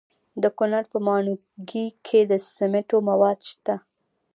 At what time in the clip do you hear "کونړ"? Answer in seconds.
0.57-0.83